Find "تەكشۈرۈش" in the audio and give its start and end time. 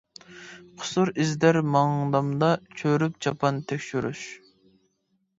3.73-4.23